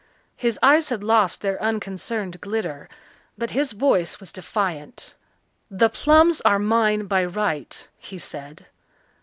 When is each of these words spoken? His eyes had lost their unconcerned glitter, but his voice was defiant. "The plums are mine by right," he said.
His 0.35 0.57
eyes 0.63 0.89
had 0.89 1.03
lost 1.03 1.41
their 1.41 1.61
unconcerned 1.61 2.41
glitter, 2.41 2.89
but 3.37 3.51
his 3.51 3.71
voice 3.71 4.19
was 4.19 4.31
defiant. 4.31 5.13
"The 5.69 5.89
plums 5.91 6.41
are 6.41 6.57
mine 6.57 7.05
by 7.05 7.23
right," 7.23 7.87
he 7.99 8.17
said. 8.17 8.65